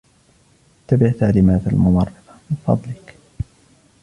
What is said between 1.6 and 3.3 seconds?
الممرضة، من فضلك.